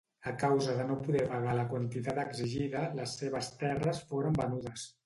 A 0.29 0.31
causa 0.43 0.77
de 0.79 0.85
no 0.91 0.95
poder 1.03 1.21
pagar 1.33 1.53
la 1.61 1.67
quantitat 1.75 2.23
exigida 2.25 2.85
les 3.03 3.17
seves 3.23 3.55
terres 3.63 4.07
foren 4.13 4.43
venudes. 4.45 4.93